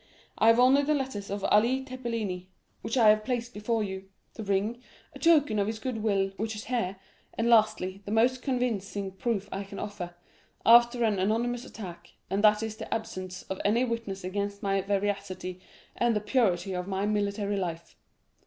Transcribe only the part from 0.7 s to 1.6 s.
the letters of